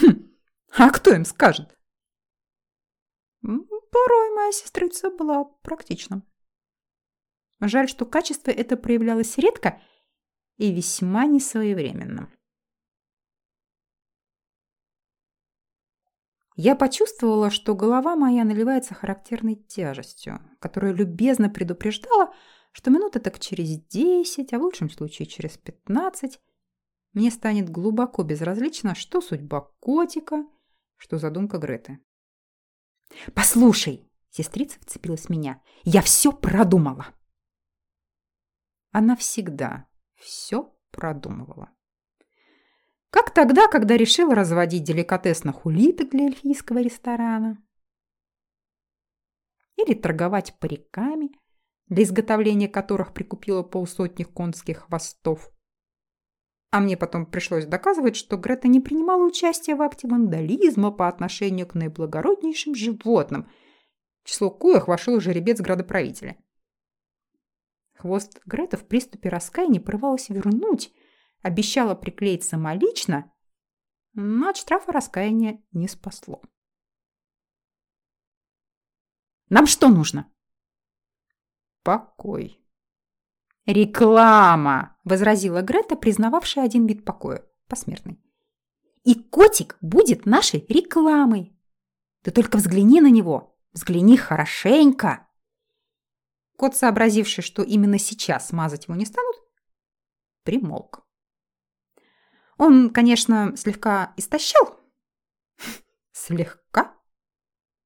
Хм, 0.00 0.30
а 0.76 0.90
кто 0.90 1.14
им 1.14 1.24
скажет? 1.24 1.76
Порой 3.94 4.34
моя 4.34 4.50
сестрица 4.50 5.08
была 5.08 5.44
практична. 5.62 6.22
Жаль, 7.60 7.88
что 7.88 8.04
качество 8.04 8.50
это 8.50 8.76
проявлялось 8.76 9.38
редко 9.38 9.80
и 10.56 10.74
весьма 10.74 11.26
несвоевременно. 11.26 12.28
Я 16.56 16.74
почувствовала, 16.74 17.50
что 17.50 17.76
голова 17.76 18.16
моя 18.16 18.42
наливается 18.42 18.94
характерной 18.94 19.54
тяжестью, 19.54 20.40
которая 20.58 20.92
любезно 20.92 21.48
предупреждала, 21.48 22.34
что 22.72 22.90
минуты 22.90 23.20
так 23.20 23.38
через 23.38 23.78
десять, 23.86 24.52
а 24.52 24.58
в 24.58 24.62
лучшем 24.62 24.90
случае 24.90 25.26
через 25.26 25.56
пятнадцать, 25.56 26.40
мне 27.12 27.30
станет 27.30 27.70
глубоко 27.70 28.24
безразлично, 28.24 28.96
что 28.96 29.20
судьба 29.20 29.70
котика, 29.78 30.44
что 30.96 31.18
задумка 31.18 31.58
Греты. 31.58 32.00
«Послушай!»– 33.34 34.10
сестрица 34.30 34.78
вцепилась 34.80 35.26
в 35.26 35.28
меня. 35.30 35.62
«Я 35.84 36.02
все 36.02 36.32
продумала!» 36.32 37.06
Она 38.90 39.16
всегда 39.16 39.88
все 40.14 40.72
продумывала. 40.90 41.70
Как 43.10 43.32
тогда, 43.32 43.68
когда 43.68 43.96
решила 43.96 44.34
разводить 44.34 44.84
деликатесных 44.84 45.66
улиток 45.66 46.10
для 46.10 46.26
эльфийского 46.26 46.78
ресторана. 46.78 47.62
Или 49.76 49.94
торговать 49.94 50.58
париками, 50.58 51.30
для 51.86 52.02
изготовления 52.02 52.68
которых 52.68 53.12
прикупила 53.14 53.62
полсотни 53.62 54.24
конских 54.24 54.86
хвостов. 54.86 55.53
А 56.74 56.80
мне 56.80 56.96
потом 56.96 57.24
пришлось 57.24 57.66
доказывать, 57.66 58.16
что 58.16 58.36
Грета 58.36 58.66
не 58.66 58.80
принимала 58.80 59.22
участия 59.22 59.76
в 59.76 59.82
акте 59.82 60.08
вандализма 60.08 60.90
по 60.90 61.06
отношению 61.06 61.68
к 61.68 61.74
наиблагороднейшим 61.74 62.74
животным, 62.74 63.48
в 64.24 64.28
число 64.28 64.50
коих 64.50 64.88
вошел 64.88 65.20
жеребец 65.20 65.60
градоправителя. 65.60 66.36
Хвост 67.94 68.40
Грета 68.44 68.76
в 68.76 68.88
приступе 68.88 69.28
раскаяния 69.28 69.80
порывалась 69.80 70.28
вернуть, 70.30 70.92
обещала 71.42 71.94
приклеить 71.94 72.42
самолично, 72.42 73.32
но 74.14 74.48
от 74.48 74.56
штрафа 74.56 74.90
раскаяния 74.90 75.62
не 75.70 75.86
спасло. 75.86 76.42
«Нам 79.48 79.68
что 79.68 79.88
нужно?» 79.90 80.28
«Покой». 81.84 82.63
«Реклама!»– 83.66 84.96
возразила 85.04 85.62
Грета, 85.62 85.96
признававшая 85.96 86.64
один 86.64 86.86
вид 86.86 87.04
покоя– 87.04 87.44
посмертный. 87.68 88.20
«И 89.04 89.14
котик 89.14 89.78
будет 89.80 90.26
нашей 90.26 90.66
рекламой. 90.68 91.58
Ты 92.22 92.30
только 92.30 92.56
взгляни 92.56 93.00
на 93.00 93.10
него, 93.10 93.56
взгляни 93.72 94.16
хорошенько!» 94.16 95.26
Кот, 96.56 96.76
сообразивший, 96.76 97.42
что 97.42 97.62
именно 97.62 97.98
сейчас 97.98 98.48
смазать 98.48 98.84
его 98.84 98.94
не 98.94 99.06
станут, 99.06 99.36
примолк. 100.44 101.04
Он, 102.56 102.90
конечно, 102.90 103.56
слегка 103.56 104.12
истощал. 104.16 104.78
Слегка? 106.12 106.94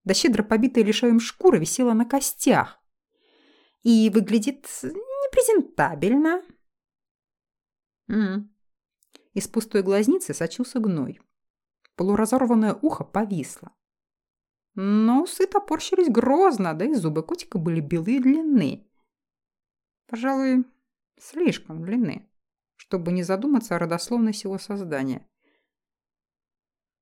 Да 0.04 0.12
щедро 0.14 0.42
побитая 0.42 0.84
лишаем 0.84 1.20
шкура 1.20 1.56
висела 1.56 1.92
на 1.94 2.04
костях. 2.04 2.78
И 3.82 4.10
выглядит 4.10 4.66
непрезентабельно. 5.28 6.42
М 8.08 8.36
-м. 8.38 8.48
Из 9.34 9.46
пустой 9.48 9.82
глазницы 9.82 10.34
сочился 10.34 10.80
гной. 10.80 11.20
Полуразорванное 11.94 12.74
ухо 12.74 13.04
повисло. 13.04 13.72
Но 14.74 15.22
усы 15.22 15.46
топорщились 15.46 16.08
грозно, 16.08 16.74
да 16.74 16.84
и 16.84 16.94
зубы 16.94 17.22
котика 17.22 17.58
были 17.58 17.80
белые 17.80 18.20
длинные. 18.20 18.86
Пожалуй, 20.06 20.64
слишком 21.18 21.84
длинные 21.84 22.28
чтобы 22.78 23.12
не 23.12 23.22
задуматься 23.22 23.76
о 23.76 23.78
родословности 23.78 24.46
его 24.46 24.58
создания. 24.58 25.26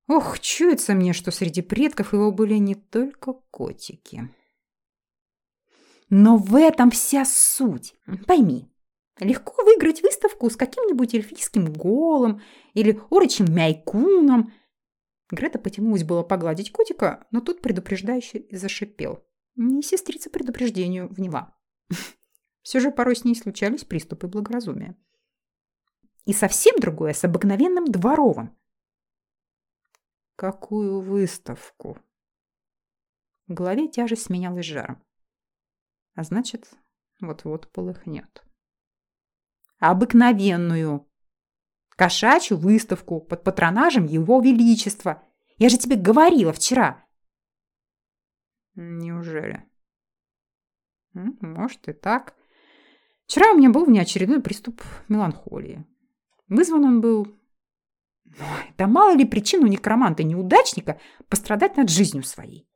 Ох, 0.07 0.39
чуется 0.39 0.93
мне, 0.93 1.13
что 1.13 1.31
среди 1.31 1.61
предков 1.61 2.13
его 2.13 2.31
были 2.31 2.55
не 2.55 2.75
только 2.75 3.33
котики. 3.51 4.29
Но 6.09 6.37
в 6.37 6.55
этом 6.55 6.91
вся 6.91 7.25
суть. 7.25 7.95
Пойми, 8.25 8.71
легко 9.19 9.63
выиграть 9.63 10.01
выставку 10.01 10.49
с 10.49 10.55
каким-нибудь 10.55 11.13
эльфийским 11.13 11.71
голом 11.71 12.41
или 12.73 12.99
орочим 13.09 13.53
мяйкуном. 13.53 14.53
Грета 15.29 15.59
потянулась 15.59 16.03
было 16.03 16.23
погладить 16.23 16.71
котика, 16.71 17.27
но 17.31 17.41
тут 17.41 17.61
предупреждающе 17.61 18.45
зашипел. 18.51 19.25
Не 19.55 19.81
сестрица 19.81 20.29
предупреждению 20.29 21.09
вняла. 21.09 21.57
Все 22.61 22.79
же 22.79 22.91
порой 22.91 23.15
с 23.15 23.25
ней 23.25 23.35
случались 23.35 23.83
приступы 23.83 24.27
благоразумия 24.27 24.95
и 26.27 26.33
совсем 26.33 26.77
другое 26.77 27.13
с 27.13 27.23
обыкновенным 27.23 27.85
дворовым. 27.85 28.55
Какую 30.35 30.99
выставку? 30.99 31.97
В 33.47 33.53
голове 33.53 33.87
тяжесть 33.87 34.23
сменялась 34.23 34.65
жаром. 34.65 35.01
А 36.17 36.23
значит, 36.23 36.67
вот-вот 37.21 37.71
полыхнет. 37.71 38.43
Обыкновенную. 39.77 41.07
Кошачью 41.95 42.57
выставку 42.57 43.21
под 43.21 43.43
патронажем 43.43 44.07
Его 44.07 44.41
Величества. 44.41 45.23
Я 45.57 45.69
же 45.69 45.77
тебе 45.77 45.95
говорила 45.95 46.51
вчера. 46.51 47.05
Неужели? 48.73 49.69
Может 51.13 51.87
и 51.87 51.93
так. 51.93 52.35
Вчера 53.27 53.51
у 53.51 53.57
меня 53.57 53.69
был 53.69 53.85
внеочередной 53.85 54.41
приступ 54.41 54.81
меланхолии. 55.09 55.85
Вызван 56.47 56.83
он 56.83 56.99
был... 56.99 57.27
Ой, 58.25 58.73
да 58.75 58.87
мало 58.87 59.15
ли 59.15 59.23
причин 59.23 59.63
у 59.63 59.67
некроманта-неудачника 59.67 60.99
пострадать 61.29 61.77
над 61.77 61.91
жизнью 61.91 62.23
своей. 62.23 62.67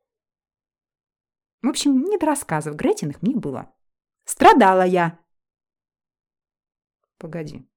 В 1.62 1.68
общем, 1.68 2.02
не 2.02 2.18
до 2.18 2.26
рассказов 2.26 2.76
Гретиных 2.76 3.22
мне 3.22 3.36
было. 3.36 3.72
Страдала 4.24 4.82
я. 4.82 5.20
Погоди. 7.18 7.68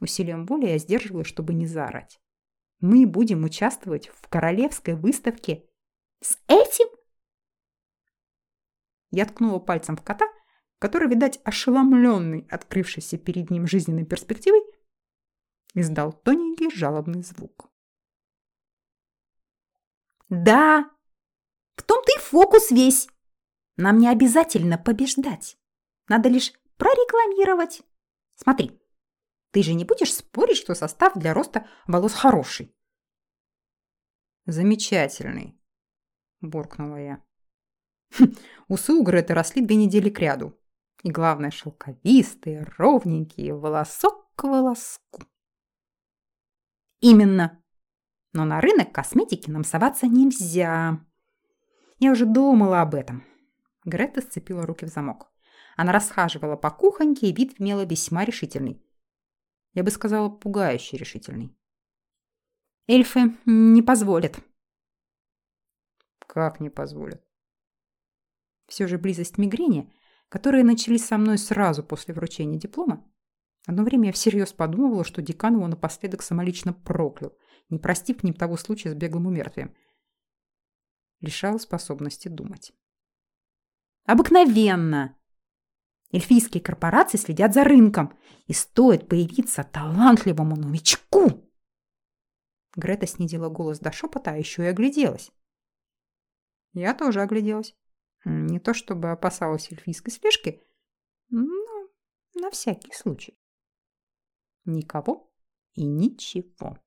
Усилием 0.00 0.46
воли 0.46 0.66
я 0.66 0.78
сдерживалась, 0.78 1.26
чтобы 1.26 1.54
не 1.54 1.66
заорать. 1.66 2.20
Мы 2.80 3.06
будем 3.06 3.44
участвовать 3.44 4.08
в 4.08 4.28
королевской 4.28 4.94
выставке 4.94 5.68
с 6.20 6.38
этим? 6.48 6.88
Я 9.10 9.26
ткнула 9.26 9.58
пальцем 9.58 9.96
в 9.96 10.02
кота, 10.02 10.26
который, 10.78 11.08
видать, 11.08 11.40
ошеломленный 11.44 12.46
открывшейся 12.50 13.16
перед 13.18 13.50
ним 13.50 13.66
жизненной 13.66 14.04
перспективой, 14.04 14.60
издал 15.74 16.12
тоненький 16.12 16.70
жалобный 16.70 17.22
звук. 17.22 17.70
«Да, 20.28 20.90
в 21.76 21.82
том-то 21.82 22.12
и 22.16 22.20
фокус 22.20 22.70
весь. 22.70 23.08
Нам 23.76 23.98
не 23.98 24.08
обязательно 24.08 24.78
побеждать. 24.78 25.56
Надо 26.08 26.28
лишь 26.28 26.52
прорекламировать. 26.76 27.82
Смотри, 28.34 28.80
ты 29.52 29.62
же 29.62 29.74
не 29.74 29.84
будешь 29.84 30.14
спорить, 30.14 30.58
что 30.58 30.74
состав 30.74 31.14
для 31.14 31.32
роста 31.32 31.66
волос 31.86 32.12
хороший?» 32.12 32.74
«Замечательный»,– 34.46 35.58
буркнула 36.40 36.96
я. 36.96 37.26
Хм, 38.18 38.34
усы 38.68 38.92
у 38.92 39.02
Греты 39.02 39.34
росли 39.34 39.64
две 39.64 39.76
недели 39.76 40.10
кряду. 40.10 40.58
И 41.02 41.10
главное, 41.10 41.50
шелковистые, 41.50 42.64
ровненькие, 42.78 43.54
волосок 43.54 44.32
к 44.34 44.44
волоску. 44.44 45.22
Именно. 47.00 47.62
Но 48.32 48.44
на 48.44 48.60
рынок 48.60 48.92
косметики 48.92 49.50
нам 49.50 49.64
соваться 49.64 50.06
нельзя. 50.06 51.04
Я 51.98 52.12
уже 52.12 52.26
думала 52.26 52.82
об 52.82 52.94
этом. 52.94 53.24
Грета 53.84 54.20
сцепила 54.20 54.66
руки 54.66 54.84
в 54.84 54.88
замок. 54.88 55.30
Она 55.76 55.92
расхаживала 55.92 56.56
по 56.56 56.70
кухоньке, 56.70 57.28
и 57.28 57.32
вид 57.32 57.60
имела 57.60 57.84
весьма 57.84 58.24
решительный. 58.24 58.82
Я 59.74 59.82
бы 59.82 59.90
сказала, 59.90 60.28
пугающе 60.28 60.96
решительный. 60.96 61.56
Эльфы 62.86 63.36
не 63.44 63.82
позволят. 63.82 64.38
Как 66.18 66.60
не 66.60 66.70
позволят? 66.70 67.22
Все 68.66 68.86
же 68.86 68.98
близость 68.98 69.38
мигрени, 69.38 69.92
которые 70.28 70.64
начались 70.64 71.04
со 71.04 71.18
мной 71.18 71.38
сразу 71.38 71.82
после 71.82 72.14
вручения 72.14 72.58
диплома, 72.58 73.04
Одно 73.66 73.82
время 73.82 74.06
я 74.06 74.12
всерьез 74.12 74.52
подумывала, 74.52 75.04
что 75.04 75.20
декан 75.20 75.56
его 75.56 75.66
напоследок 75.66 76.22
самолично 76.22 76.72
проклял, 76.72 77.36
не 77.68 77.78
простив 77.78 78.18
к 78.18 78.22
ним 78.22 78.32
того 78.32 78.56
случая 78.56 78.90
с 78.90 78.94
беглым 78.94 79.26
умертвием. 79.26 79.74
Лишал 81.20 81.58
способности 81.58 82.28
думать. 82.28 82.72
Обыкновенно! 84.04 85.16
Эльфийские 86.12 86.62
корпорации 86.62 87.18
следят 87.18 87.52
за 87.52 87.64
рынком, 87.64 88.16
и 88.46 88.52
стоит 88.52 89.08
появиться 89.08 89.64
талантливому 89.64 90.54
новичку. 90.56 91.50
Грета 92.76 93.06
снизила 93.06 93.48
голос 93.48 93.80
до 93.80 93.90
шепота, 93.90 94.32
а 94.32 94.36
еще 94.36 94.62
и 94.62 94.68
огляделась. 94.68 95.32
Я 96.72 96.94
тоже 96.94 97.22
огляделась. 97.22 97.74
Не 98.24 98.60
то 98.60 98.74
чтобы 98.74 99.10
опасалась 99.10 99.70
эльфийской 99.72 100.12
слежки, 100.12 100.62
но 101.30 101.88
на 102.34 102.50
всякий 102.50 102.92
случай. 102.92 103.38
Никого 104.64 105.32
и 105.74 105.84
ничего. 105.84 106.78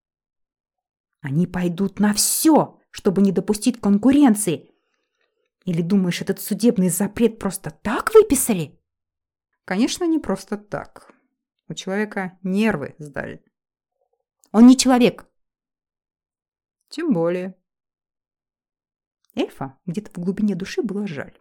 Они 1.22 1.48
пойдут 1.48 2.00
на 2.00 2.14
все, 2.14 2.79
чтобы 2.92 3.22
не 3.22 3.32
допустить 3.32 3.80
конкуренции. 3.80 4.70
Или 5.66 5.82
думаешь, 5.82 6.22
этот 6.22 6.40
судебный 6.40 6.90
запрет 6.90 7.40
просто 7.40 7.70
так 7.70 8.14
выписали? 8.14 8.80
Конечно, 9.66 10.06
не 10.06 10.20
просто 10.20 10.58
так. 10.58 11.14
У 11.68 11.74
человека 11.74 12.38
нервы 12.42 12.96
сдали. 12.98 13.44
Он 14.52 14.66
не 14.66 14.78
человек. 14.78 15.28
Тем 16.90 17.14
более. 17.14 17.56
Эльфа 19.36 19.78
где-то 19.86 20.10
в 20.12 20.24
глубине 20.24 20.56
души 20.56 20.82
было 20.82 21.06
жаль. 21.06 21.38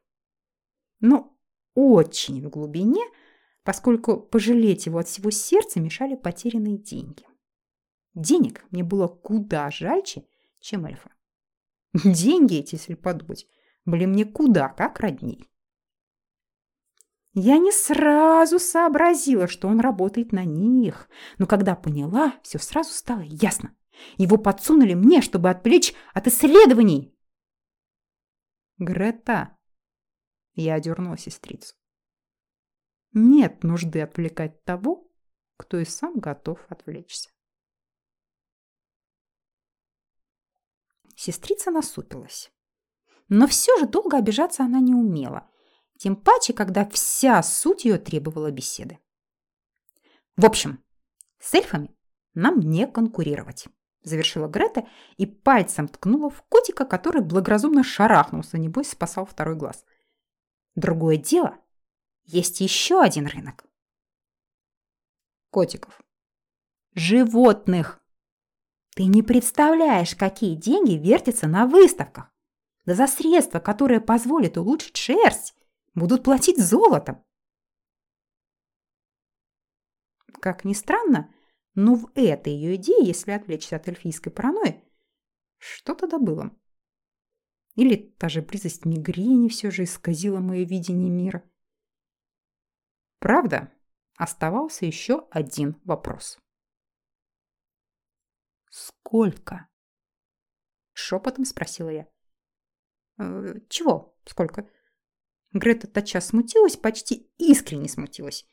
Но 1.01 1.37
очень 1.75 2.43
в 2.45 2.51
глубине– 2.51 3.03
поскольку 3.69 4.19
пожалеть 4.19 4.87
его 4.87 4.99
от 4.99 5.09
всего 5.09 5.31
сердца 5.31 5.79
мешали 5.79 6.15
потерянные 6.15 6.79
деньги. 6.79 7.27
Денег 8.15 8.65
мне 8.71 8.83
было 8.83 9.09
куда 9.09 9.71
жальче, 9.71 10.25
чем 10.59 10.87
эльфа. 10.87 11.11
Деньги 12.05 12.57
эти, 12.57 12.75
если 12.75 12.95
подумать, 12.95 13.47
были 13.85 14.05
мне 14.05 14.25
куда 14.25 14.69
как 14.69 15.01
родней. 15.01 15.49
Я 17.35 17.59
не 17.59 17.71
сразу 17.71 18.59
сообразила, 18.59 19.47
что 19.47 19.69
он 19.69 19.81
работает 19.81 20.33
на 20.33 20.45
них, 20.45 21.09
но 21.39 21.47
когда 21.47 21.77
поняла, 21.77 22.35
все 22.43 22.59
сразу 22.59 22.93
стало 22.93 23.21
ясно. 23.21 23.77
Его 24.17 24.39
подсунули 24.39 24.95
мне, 24.95 25.23
чтобы 25.23 25.51
отвлечь 25.51 25.95
от 26.15 26.27
исследований. 26.27 27.15
Грета. 28.79 29.57
Я 30.55 30.75
одернула 30.75 31.17
сестрицу. 31.17 31.75
Нет 33.13 33.63
нужды 33.63 34.01
отвлекать 34.01 34.65
того, 34.65 35.11
кто 35.57 35.79
и 35.79 35.85
сам 35.85 36.19
готов 36.19 36.65
отвлечься. 36.69 37.31
Сестрица 41.19 41.73
насупилась. 41.73 42.53
Но 43.29 43.49
все 43.49 43.77
же 43.79 43.89
долго 43.89 44.19
обижаться 44.19 44.63
она 44.63 44.79
не 44.79 44.95
умела. 44.95 45.51
Тем 45.99 46.15
паче, 46.15 46.53
когда 46.53 46.89
вся 46.89 47.43
суть 47.43 47.85
ее 47.85 47.99
требовала 47.99 48.53
беседы. 48.53 49.01
В 50.37 50.47
общем, 50.47 50.81
с 51.41 51.53
эльфами 51.55 51.93
нам 52.35 52.61
не 52.61 52.87
конкурировать, 52.87 53.67
завершила 54.05 54.47
Грета 54.47 54.87
и 55.17 55.27
пальцем 55.27 55.89
ткнула 55.89 56.31
в 56.31 56.41
котика, 56.43 56.85
который 56.85 57.21
благоразумно 57.21 57.83
шарахнулся, 57.83 58.57
небось 58.57 58.91
спасал 58.91 59.27
второй 59.27 59.57
глаз. 59.57 59.85
Другое 60.77 61.17
дело, 61.17 61.59
есть 62.27 62.61
еще 62.61 63.03
один 63.03 63.27
рынок. 63.27 63.65
Котиков. 65.51 66.01
Животных. 66.95 68.01
Ты 68.99 69.05
не 69.05 69.23
представляешь, 69.23 70.17
какие 70.17 70.57
деньги 70.57 70.95
вертятся 70.95 71.47
на 71.47 71.69
выставках. 71.69 72.35
Да 72.85 72.97
за 72.97 73.07
средства, 73.07 73.61
которые 73.61 74.01
позволят 74.01 74.59
улучшить 74.59 74.97
шерсть, 74.97 75.55
будут 75.95 76.25
платить 76.25 76.59
золотом. 76.59 77.25
Как 80.41 80.65
ни 80.65 80.73
странно, 80.73 81.33
но 81.77 81.95
в 81.95 82.11
этой 82.17 82.53
ее 82.53 82.75
идее, 82.75 83.07
если 83.07 83.31
отвлечься 83.31 83.77
от 83.77 83.87
эльфийской 83.87 84.33
паранойи, 84.33 84.83
что-то 85.59 86.09
добыло. 86.09 86.51
Или 87.77 87.95
та 88.19 88.29
же 88.29 88.43
близость 88.43 88.85
мигрени 88.85 89.49
все 89.49 89.71
же 89.71 89.85
исказила 89.85 90.41
мое 90.41 90.65
видение 90.65 91.09
мира. 91.09 91.49
Правда, 93.21 93.73
оставался 94.17 94.87
еще 94.87 95.29
один 95.31 95.81
вопрос. 95.85 96.41
«Сколько?» 98.71 99.69
Шепотом 100.93 101.45
спросила 101.45 101.91
я. 101.91 102.07
«Э, 103.19 103.55
«Чего? 103.69 104.17
Сколько?» 104.25 104.69
Грета 105.53 105.87
тотчас 105.87 106.27
смутилась, 106.27 106.77
почти 106.77 107.31
искренне 107.39 107.89
смутилась. 107.89 108.47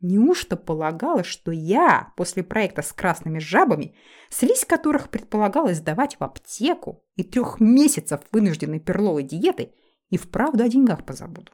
Неужто 0.00 0.56
полагала, 0.56 1.24
что 1.24 1.50
я 1.50 2.12
после 2.16 2.42
проекта 2.42 2.82
с 2.82 2.92
красными 2.92 3.38
жабами, 3.38 3.96
слизь 4.28 4.66
которых 4.66 5.08
предполагалось 5.08 5.78
сдавать 5.78 6.20
в 6.20 6.24
аптеку 6.24 7.02
и 7.16 7.24
трех 7.24 7.60
месяцев 7.60 8.20
вынужденной 8.30 8.80
перловой 8.80 9.22
диеты, 9.22 9.74
и 10.10 10.18
вправду 10.18 10.62
о 10.62 10.68
деньгах 10.68 11.06
позабуду? 11.06 11.50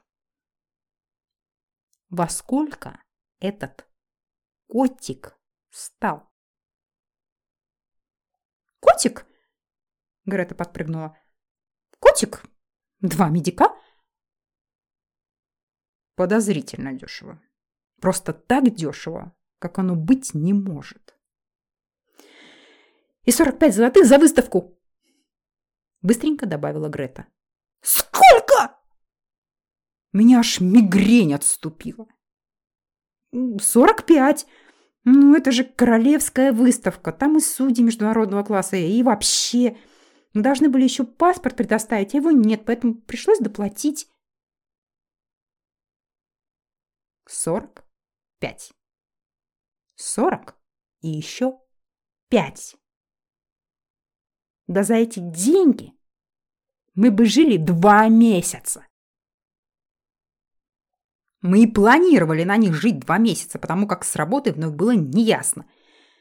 во 2.11 2.29
сколько 2.29 3.03
этот 3.38 3.88
котик 4.66 5.38
стал. 5.70 6.30
«Котик?»– 8.81 9.27
Грета 10.25 10.55
подпрыгнула. 10.55 11.16
«Котик? 11.99 12.43
Два 13.01 13.29
медика?» 13.29 13.77
Подозрительно 16.14 16.93
дешево. 16.93 17.40
Просто 18.01 18.33
так 18.33 18.75
дешево, 18.75 19.35
как 19.59 19.79
оно 19.79 19.95
быть 19.95 20.35
не 20.35 20.53
может. 20.53 21.16
«И 23.25 23.31
45 23.31 23.75
золотых 23.75 24.07
за 24.07 24.19
выставку!» 24.19 24.79
Быстренько 26.03 26.47
добавила 26.47 26.88
Грета. 26.88 27.27
«Сколько?» 27.83 28.79
Меня 30.12 30.40
аж 30.40 30.61
мигрень 30.61 31.35
отступила. 31.35 32.09
«Сорок 33.61 34.07
пять. 34.07 34.47
Ну, 35.04 35.34
это 35.34 35.50
же 35.50 35.64
королевская 35.64 36.52
выставка. 36.52 37.12
Там 37.12 37.38
и 37.38 37.40
судьи 37.40 37.82
международного 37.82 38.42
класса, 38.42 38.76
и 38.76 39.02
вообще. 39.02 39.76
Мы 40.34 40.42
должны 40.42 40.68
были 40.68 40.84
еще 40.84 41.04
паспорт 41.04 41.56
предоставить, 41.56 42.14
а 42.14 42.18
его 42.18 42.30
нет, 42.30 42.64
поэтому 42.64 42.94
пришлось 42.94 43.38
доплатить». 43.38 44.08
«Сорок 47.26 47.84
пять. 48.40 48.72
Сорок 49.94 50.56
и 51.02 51.08
еще 51.08 51.60
пять. 52.28 52.76
Да 54.66 54.82
за 54.82 54.94
эти 54.94 55.18
деньги 55.20 55.92
мы 56.94 57.10
бы 57.10 57.24
жили 57.26 57.56
два 57.56 58.08
месяца. 58.08 58.86
Мы 61.42 61.62
и 61.62 61.66
планировали 61.66 62.44
на 62.44 62.57
них 62.57 62.74
жить 62.74 63.00
два 63.00 63.18
месяца, 63.18 63.59
потому 63.59 63.87
как 63.87 64.05
с 64.05 64.16
работой 64.16 64.53
вновь 64.53 64.74
было 64.74 64.90
неясно. 64.90 65.66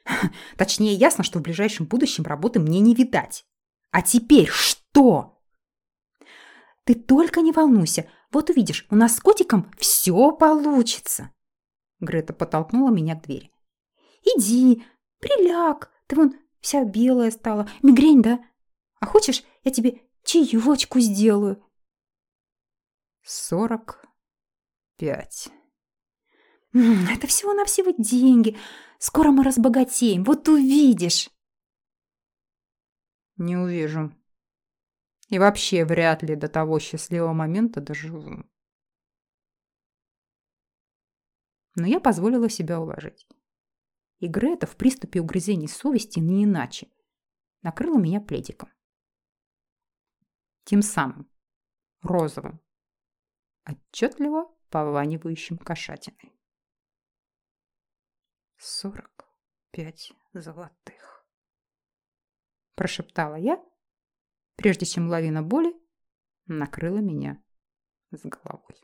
Точнее, 0.57 0.93
ясно, 0.93 1.23
что 1.23 1.39
в 1.39 1.41
ближайшем 1.41 1.85
будущем 1.85 2.23
работы 2.23 2.59
мне 2.59 2.79
не 2.79 2.95
видать. 2.95 3.45
А 3.91 4.01
теперь 4.01 4.47
что? 4.47 5.41
Ты 6.85 6.95
только 6.95 7.41
не 7.41 7.51
волнуйся. 7.51 8.07
Вот 8.31 8.49
увидишь, 8.49 8.87
у 8.89 8.95
нас 8.95 9.15
с 9.15 9.19
котиком 9.19 9.71
все 9.77 10.31
получится. 10.31 11.31
Грета 11.99 12.33
подтолкнула 12.33 12.89
меня 12.89 13.15
к 13.15 13.23
двери. 13.23 13.51
Иди, 14.23 14.83
приляг. 15.19 15.91
Ты 16.07 16.15
вон 16.15 16.35
вся 16.61 16.85
белая 16.85 17.31
стала. 17.31 17.69
Мигрень, 17.81 18.21
да? 18.21 18.39
А 18.99 19.05
хочешь, 19.05 19.43
я 19.63 19.71
тебе 19.71 20.01
чаечку 20.23 20.99
сделаю? 20.99 21.63
Сорок 23.23 24.08
пять. 24.99 25.49
Это 26.73 27.25
всего-навсего 27.25 27.91
деньги. 27.97 28.57
Скоро 28.99 29.31
мы 29.31 29.43
разбогатеем, 29.43 30.23
вот 30.23 30.47
увидишь. 30.49 31.29
Не 33.37 33.55
увижу. 33.55 34.13
И 35.29 35.39
вообще 35.39 35.85
вряд 35.85 36.21
ли 36.21 36.35
до 36.35 36.49
того 36.49 36.79
счастливого 36.79 37.33
момента 37.33 37.79
доживу. 37.79 38.43
Но 41.75 41.87
я 41.87 41.99
позволила 42.01 42.49
себя 42.49 42.81
уложить. 42.81 43.25
И 44.19 44.27
Грета 44.27 44.67
в 44.67 44.75
приступе 44.75 45.21
угрызений 45.21 45.69
совести 45.69 46.19
не 46.19 46.43
иначе 46.43 46.91
накрыла 47.61 47.97
меня 47.97 48.19
пледиком. 48.19 48.69
Тем 50.65 50.81
самым, 50.81 51.31
розовым, 52.01 52.59
отчетливо 53.65 54.53
пованивающим 54.69 55.57
кошатиной. 55.57 56.33
Сорок 58.57 59.29
пять 59.71 60.11
золотых. 60.33 61.25
Прошептала 62.75 63.35
я, 63.35 63.63
прежде 64.55 64.85
чем 64.85 65.09
лавина 65.09 65.43
боли 65.43 65.73
накрыла 66.45 66.99
меня 66.99 67.43
с 68.11 68.21
головой. 68.23 68.75